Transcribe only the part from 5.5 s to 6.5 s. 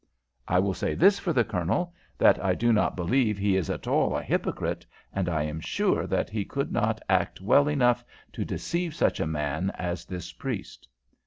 sure that he